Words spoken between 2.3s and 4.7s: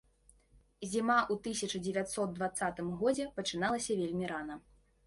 дваццатым годзе пачыналася вельмі рана.